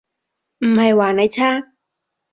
[0.61, 1.61] 唔係話你差